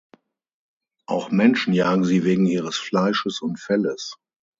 Auch 1.05 1.29
Menschen 1.29 1.73
jagen 1.75 2.05
sie 2.05 2.23
wegen 2.23 2.47
ihres 2.47 2.75
Fleisches 2.75 3.39
und 3.39 3.59
Felles. 3.59 4.15